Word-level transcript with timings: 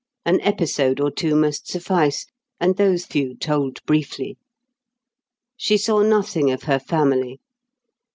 An 0.25 0.41
episode 0.41 0.99
or 0.99 1.11
two 1.11 1.35
must 1.35 1.67
suffice; 1.67 2.25
and 2.59 2.75
those 2.75 3.05
few 3.05 3.35
told 3.37 3.85
briefly. 3.85 4.35
She 5.57 5.77
saw 5.77 6.01
nothing 6.01 6.49
of 6.49 6.63
her 6.63 6.79
family. 6.79 7.39